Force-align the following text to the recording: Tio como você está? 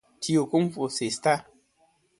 Tio 0.19 0.47
como 0.49 0.67
você 0.71 1.05
está? 1.05 1.45